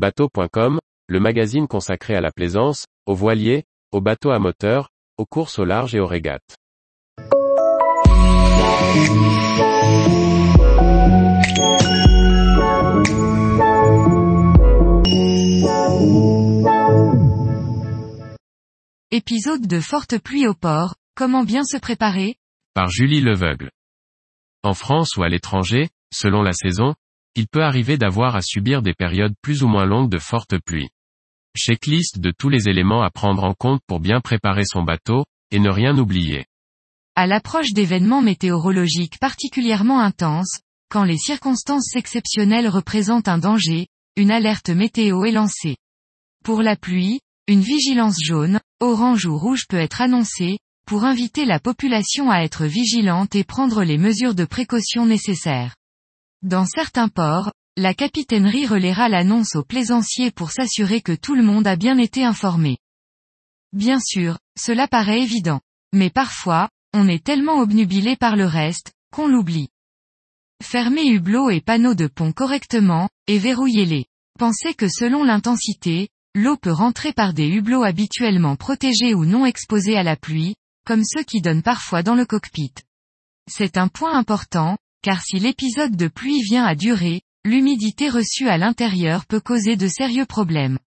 Bateau.com, 0.00 0.80
le 1.08 1.20
magazine 1.20 1.68
consacré 1.68 2.14
à 2.14 2.22
la 2.22 2.32
plaisance, 2.32 2.86
aux 3.04 3.14
voiliers, 3.14 3.64
aux 3.92 4.00
bateaux 4.00 4.30
à 4.30 4.38
moteur, 4.38 4.88
aux 5.18 5.26
courses 5.26 5.58
au 5.58 5.66
large 5.66 5.94
et 5.94 6.00
aux 6.00 6.06
régates. 6.06 6.56
Épisode 19.10 19.66
de 19.66 19.80
forte 19.80 20.18
pluie 20.18 20.46
au 20.46 20.54
port, 20.54 20.94
comment 21.14 21.44
bien 21.44 21.62
se 21.62 21.76
préparer? 21.76 22.36
Par 22.72 22.88
Julie 22.88 23.20
Leveugle. 23.20 23.70
En 24.62 24.72
France 24.72 25.18
ou 25.18 25.22
à 25.24 25.28
l'étranger, 25.28 25.90
selon 26.10 26.40
la 26.40 26.54
saison, 26.54 26.94
il 27.34 27.46
peut 27.48 27.62
arriver 27.62 27.96
d'avoir 27.96 28.36
à 28.36 28.42
subir 28.42 28.82
des 28.82 28.94
périodes 28.94 29.34
plus 29.42 29.62
ou 29.62 29.68
moins 29.68 29.86
longues 29.86 30.10
de 30.10 30.18
fortes 30.18 30.58
pluies. 30.58 30.90
Checklist 31.56 32.18
de 32.18 32.32
tous 32.36 32.48
les 32.48 32.68
éléments 32.68 33.02
à 33.02 33.10
prendre 33.10 33.44
en 33.44 33.54
compte 33.54 33.80
pour 33.86 34.00
bien 34.00 34.20
préparer 34.20 34.64
son 34.64 34.82
bateau, 34.82 35.24
et 35.50 35.58
ne 35.58 35.70
rien 35.70 35.96
oublier. 35.98 36.46
À 37.16 37.26
l'approche 37.26 37.72
d'événements 37.72 38.22
météorologiques 38.22 39.18
particulièrement 39.18 40.00
intenses, 40.00 40.60
quand 40.90 41.04
les 41.04 41.18
circonstances 41.18 41.94
exceptionnelles 41.96 42.68
représentent 42.68 43.28
un 43.28 43.38
danger, 43.38 43.88
une 44.16 44.30
alerte 44.30 44.70
météo 44.70 45.24
est 45.24 45.32
lancée. 45.32 45.76
Pour 46.44 46.62
la 46.62 46.76
pluie, 46.76 47.20
une 47.46 47.60
vigilance 47.60 48.18
jaune, 48.22 48.60
orange 48.80 49.26
ou 49.26 49.36
rouge 49.36 49.66
peut 49.68 49.76
être 49.76 50.00
annoncée, 50.00 50.58
pour 50.86 51.04
inviter 51.04 51.44
la 51.44 51.60
population 51.60 52.30
à 52.30 52.38
être 52.38 52.64
vigilante 52.64 53.34
et 53.34 53.44
prendre 53.44 53.84
les 53.84 53.98
mesures 53.98 54.34
de 54.34 54.44
précaution 54.44 55.06
nécessaires. 55.06 55.76
Dans 56.42 56.64
certains 56.64 57.08
ports, 57.08 57.52
la 57.76 57.92
capitainerie 57.92 58.66
relaiera 58.66 59.10
l'annonce 59.10 59.56
aux 59.56 59.62
plaisanciers 59.62 60.30
pour 60.30 60.52
s'assurer 60.52 61.02
que 61.02 61.12
tout 61.12 61.34
le 61.34 61.42
monde 61.42 61.66
a 61.66 61.76
bien 61.76 61.98
été 61.98 62.24
informé. 62.24 62.78
Bien 63.74 64.00
sûr, 64.00 64.38
cela 64.58 64.88
paraît 64.88 65.20
évident. 65.20 65.60
Mais 65.92 66.08
parfois, 66.08 66.70
on 66.94 67.08
est 67.08 67.22
tellement 67.22 67.58
obnubilé 67.58 68.16
par 68.16 68.36
le 68.36 68.46
reste, 68.46 68.92
qu'on 69.12 69.28
l'oublie. 69.28 69.68
Fermez 70.62 71.08
hublots 71.08 71.50
et 71.50 71.60
panneaux 71.60 71.94
de 71.94 72.06
pont 72.06 72.32
correctement, 72.32 73.10
et 73.26 73.38
verrouillez-les. 73.38 74.06
Pensez 74.38 74.72
que 74.72 74.88
selon 74.88 75.24
l'intensité, 75.24 76.08
l'eau 76.34 76.56
peut 76.56 76.72
rentrer 76.72 77.12
par 77.12 77.34
des 77.34 77.48
hublots 77.48 77.82
habituellement 77.82 78.56
protégés 78.56 79.14
ou 79.14 79.26
non 79.26 79.44
exposés 79.44 79.98
à 79.98 80.02
la 80.02 80.16
pluie, 80.16 80.56
comme 80.86 81.04
ceux 81.04 81.22
qui 81.22 81.42
donnent 81.42 81.62
parfois 81.62 82.02
dans 82.02 82.14
le 82.14 82.24
cockpit. 82.24 82.72
C'est 83.46 83.76
un 83.76 83.88
point 83.88 84.14
important, 84.14 84.78
car 85.02 85.22
si 85.22 85.38
l'épisode 85.38 85.96
de 85.96 86.08
pluie 86.08 86.42
vient 86.42 86.64
à 86.64 86.74
durer, 86.74 87.22
l'humidité 87.44 88.08
reçue 88.08 88.48
à 88.48 88.58
l'intérieur 88.58 89.26
peut 89.26 89.40
causer 89.40 89.76
de 89.76 89.88
sérieux 89.88 90.26
problèmes. 90.26 90.78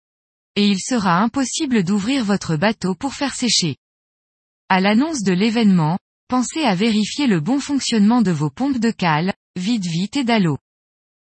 Et 0.56 0.68
il 0.68 0.80
sera 0.80 1.20
impossible 1.20 1.84
d'ouvrir 1.84 2.24
votre 2.24 2.56
bateau 2.56 2.94
pour 2.94 3.14
faire 3.14 3.34
sécher. 3.34 3.78
À 4.70 4.80
l'annonce 4.80 5.24
de 5.24 5.34
l'événement, 5.34 5.98
pensez 6.28 6.64
à 6.64 6.76
vérifier 6.76 7.28
le 7.28 7.40
bon 7.40 7.60
fonctionnement 7.60 8.22
de 8.22 8.32
vos 8.32 8.50
pompes 8.50 8.80
de 8.80 8.92
cale, 8.92 9.34
vide-vite 9.56 10.18
et 10.18 10.24
d'allô. 10.24 10.58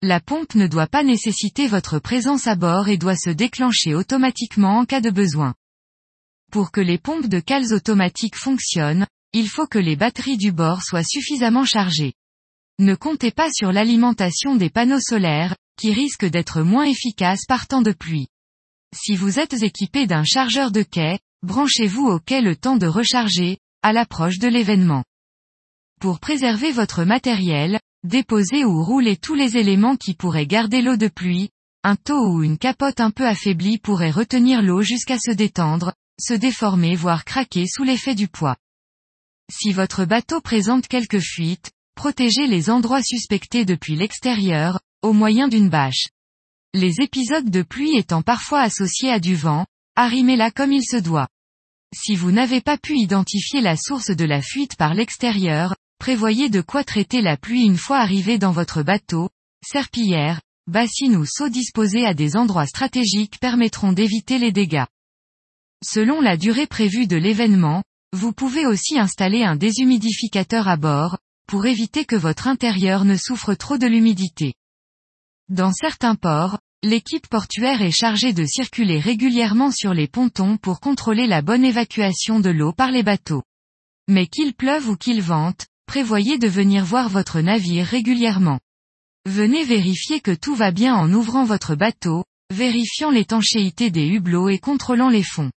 La 0.02 0.20
pompe 0.20 0.54
ne 0.54 0.66
doit 0.66 0.86
pas 0.86 1.02
nécessiter 1.02 1.68
votre 1.68 1.98
présence 1.98 2.46
à 2.46 2.56
bord 2.56 2.88
et 2.88 2.98
doit 2.98 3.16
se 3.16 3.30
déclencher 3.30 3.94
automatiquement 3.94 4.78
en 4.78 4.84
cas 4.84 5.00
de 5.00 5.10
besoin. 5.10 5.54
Pour 6.50 6.72
que 6.72 6.80
les 6.80 6.98
pompes 6.98 7.28
de 7.28 7.40
cales 7.40 7.72
automatiques 7.72 8.36
fonctionnent, 8.36 9.06
il 9.32 9.48
faut 9.48 9.66
que 9.66 9.78
les 9.78 9.96
batteries 9.96 10.36
du 10.36 10.52
bord 10.52 10.82
soient 10.82 11.04
suffisamment 11.04 11.64
chargées. 11.64 12.14
Ne 12.78 12.95
comptez 12.95 13.31
pas 13.31 13.48
sur 13.53 13.73
l'alimentation 13.73 14.56
des 14.56 14.70
panneaux 14.70 15.01
solaires, 15.01 15.56
qui 15.78 15.92
risquent 15.92 16.27
d'être 16.27 16.62
moins 16.62 16.84
efficaces 16.84 17.45
par 17.47 17.67
temps 17.67 17.83
de 17.83 17.92
pluie. 17.92 18.28
Si 18.95 19.15
vous 19.17 19.39
êtes 19.39 19.62
équipé 19.62 20.06
d'un 20.06 20.25
chargeur 20.25 20.70
de 20.70 20.83
quai, 20.83 21.19
branchez-vous 21.43 22.06
au 22.06 22.19
quai 22.19 22.41
le 22.41 22.56
temps 22.56 22.77
de 22.77 22.87
recharger, 22.87 23.59
à 23.83 23.93
l'approche 23.93 24.39
de 24.39 24.48
l'événement. 24.48 25.05
Pour 26.00 26.21
préserver 26.21 26.72
votre 26.72 27.05
matériel, 27.05 27.81
déposez 28.05 28.65
ou 28.65 28.82
roulez 28.82 29.16
tous 29.16 29.34
les 29.34 29.56
éléments 29.56 29.97
qui 29.97 30.15
pourraient 30.15 30.47
garder 30.47 30.82
l'eau 30.82 30.97
de 30.97 31.09
pluie, 31.09 31.50
un 31.84 31.97
taux 31.97 32.28
ou 32.28 32.43
une 32.43 32.59
capote 32.59 33.00
un 33.00 33.11
peu 33.11 33.27
affaiblie 33.27 33.78
pourrait 33.78 34.11
retenir 34.11 34.62
l'eau 34.62 34.82
jusqu'à 34.82 35.19
se 35.19 35.32
détendre, 35.32 35.94
se 36.21 36.34
déformer 36.34 36.94
voire 36.94 37.25
craquer 37.25 37.66
sous 37.66 37.82
l'effet 37.82 38.15
du 38.15 38.28
poids. 38.28 38.56
Si 39.50 39.72
votre 39.72 40.05
bateau 40.05 40.41
présente 40.41 40.87
quelques 40.87 41.21
fuites, 41.21 41.72
Protégez 41.94 42.47
les 42.47 42.70
endroits 42.70 43.03
suspectés 43.03 43.64
depuis 43.64 43.97
l'extérieur, 43.97 44.80
au 45.03 45.12
moyen 45.12 45.48
d'une 45.48 45.69
bâche. 45.69 46.08
Les 46.75 47.00
épisodes 47.00 47.50
de 47.50 47.62
pluie 47.62 47.97
étant 47.97 48.22
parfois 48.22 48.60
associés 48.60 49.10
à 49.10 49.20
du 49.20 49.34
vent, 49.34 49.66
arrimez-la 49.94 50.50
comme 50.50 50.72
il 50.72 50.84
se 50.84 50.97
doit. 50.97 51.28
Si 51.94 52.14
vous 52.14 52.32
n'avez 52.32 52.60
pas 52.60 52.78
pu 52.78 52.97
identifier 52.97 53.60
la 53.60 53.76
source 53.76 54.10
de 54.10 54.25
la 54.25 54.41
fuite 54.41 54.76
par 54.76 54.94
l'extérieur, 54.94 55.76
prévoyez 55.98 56.48
de 56.48 56.62
quoi 56.62 56.82
traiter 56.82 57.20
la 57.20 57.36
pluie 57.36 57.64
une 57.64 57.76
fois 57.76 57.98
arrivé 57.98 58.38
dans 58.38 58.52
votre 58.52 58.82
bateau, 58.82 59.28
serpillière, 59.64 60.41
bassine 60.66 61.16
ou 61.16 61.26
seau 61.26 61.48
disposés 61.48 62.06
à 62.06 62.14
des 62.14 62.36
endroits 62.36 62.66
stratégiques 62.66 63.38
permettront 63.38 63.92
d'éviter 63.92 64.38
les 64.38 64.52
dégâts. 64.52 64.86
Selon 65.84 66.20
la 66.20 66.36
durée 66.36 66.66
prévue 66.66 67.06
de 67.06 67.16
l'événement, 67.16 67.82
vous 68.12 68.32
pouvez 68.32 68.66
aussi 68.66 68.98
installer 68.98 69.42
un 69.42 69.56
déshumidificateur 69.56 70.69
à 70.69 70.76
bord, 70.76 71.19
pour 71.52 71.66
éviter 71.66 72.06
que 72.06 72.16
votre 72.16 72.48
intérieur 72.48 73.04
ne 73.04 73.14
souffre 73.14 73.52
trop 73.52 73.76
de 73.76 73.86
l'humidité. 73.86 74.54
Dans 75.50 75.70
certains 75.70 76.14
ports, 76.14 76.58
l'équipe 76.82 77.28
portuaire 77.28 77.82
est 77.82 77.90
chargée 77.90 78.32
de 78.32 78.46
circuler 78.46 78.98
régulièrement 78.98 79.70
sur 79.70 79.92
les 79.92 80.08
pontons 80.08 80.56
pour 80.56 80.80
contrôler 80.80 81.26
la 81.26 81.42
bonne 81.42 81.62
évacuation 81.62 82.40
de 82.40 82.48
l'eau 82.48 82.72
par 82.72 82.90
les 82.90 83.02
bateaux. 83.02 83.42
Mais 84.08 84.28
qu'il 84.28 84.54
pleuve 84.54 84.88
ou 84.88 84.96
qu'il 84.96 85.20
vente, 85.20 85.66
prévoyez 85.84 86.38
de 86.38 86.48
venir 86.48 86.86
voir 86.86 87.10
votre 87.10 87.42
navire 87.42 87.84
régulièrement. 87.84 88.58
Venez 89.26 89.62
vérifier 89.62 90.22
que 90.22 90.34
tout 90.34 90.54
va 90.54 90.70
bien 90.70 90.94
en 90.94 91.12
ouvrant 91.12 91.44
votre 91.44 91.74
bateau, 91.74 92.24
vérifiant 92.48 93.10
l'étanchéité 93.10 93.90
des 93.90 94.06
hublots 94.06 94.48
et 94.48 94.58
contrôlant 94.58 95.10
les 95.10 95.22
fonds. 95.22 95.50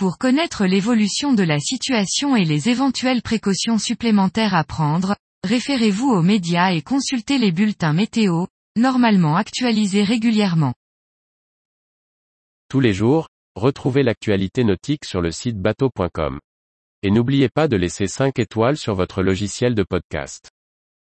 Pour 0.00 0.16
connaître 0.16 0.64
l'évolution 0.64 1.34
de 1.34 1.42
la 1.42 1.58
situation 1.58 2.34
et 2.34 2.46
les 2.46 2.70
éventuelles 2.70 3.20
précautions 3.20 3.76
supplémentaires 3.76 4.54
à 4.54 4.64
prendre, 4.64 5.14
référez-vous 5.44 6.08
aux 6.08 6.22
médias 6.22 6.72
et 6.72 6.80
consultez 6.80 7.36
les 7.36 7.52
bulletins 7.52 7.92
météo, 7.92 8.46
normalement 8.78 9.36
actualisés 9.36 10.02
régulièrement. 10.02 10.72
Tous 12.70 12.80
les 12.80 12.94
jours, 12.94 13.28
retrouvez 13.56 14.02
l'actualité 14.02 14.64
nautique 14.64 15.04
sur 15.04 15.20
le 15.20 15.32
site 15.32 15.58
bateau.com. 15.58 16.40
Et 17.02 17.10
n'oubliez 17.10 17.50
pas 17.50 17.68
de 17.68 17.76
laisser 17.76 18.06
5 18.06 18.38
étoiles 18.38 18.78
sur 18.78 18.94
votre 18.94 19.22
logiciel 19.22 19.74
de 19.74 19.82
podcast. 19.82 20.50